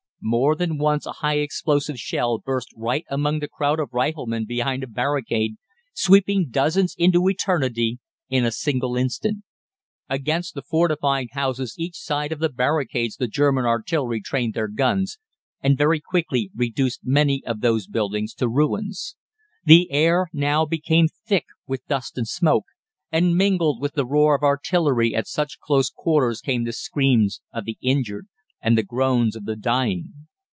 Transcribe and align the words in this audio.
More 0.23 0.55
than 0.55 0.77
once 0.77 1.07
a 1.07 1.13
high 1.13 1.39
explosive 1.39 1.97
shell 1.97 2.37
burst 2.37 2.67
right 2.77 3.05
among 3.09 3.39
the 3.39 3.47
crowd 3.47 3.79
of 3.79 3.89
riflemen 3.91 4.45
behind 4.45 4.83
a 4.83 4.87
barricade, 4.87 5.55
sweeping 5.95 6.49
dozens 6.51 6.93
into 6.95 7.27
eternity 7.27 7.97
in 8.29 8.45
a 8.45 8.51
single 8.51 8.95
instant. 8.95 9.43
Against 10.07 10.53
the 10.53 10.61
fortified 10.61 11.29
houses 11.31 11.73
each 11.79 11.95
side 11.97 12.31
of 12.31 12.37
the 12.37 12.49
barricades 12.49 13.15
the 13.15 13.25
German 13.27 13.65
artillery 13.65 14.21
trained 14.21 14.53
their 14.53 14.67
guns, 14.67 15.17
and 15.59 15.75
very 15.75 15.99
quickly 15.99 16.51
reduced 16.55 16.99
many 17.03 17.43
of 17.43 17.61
those 17.61 17.87
buildings 17.87 18.35
to 18.35 18.47
ruins. 18.47 19.15
The 19.63 19.89
air 19.91 20.27
now 20.31 20.65
became 20.67 21.07
thick 21.07 21.45
with 21.65 21.87
dust 21.87 22.15
and 22.15 22.27
smoke; 22.27 22.65
and 23.11 23.35
mingled 23.35 23.81
with 23.81 23.93
the 23.93 24.05
roar 24.05 24.35
of 24.35 24.43
artillery 24.43 25.15
at 25.15 25.25
such 25.27 25.59
close 25.59 25.89
quarters 25.89 26.41
came 26.41 26.63
the 26.63 26.73
screams 26.73 27.41
of 27.51 27.65
the 27.65 27.79
injured 27.81 28.27
and 28.63 28.77
the 28.77 28.83
groans 28.83 29.35
of 29.35 29.45
the 29.45 29.55
dying. 29.55 30.13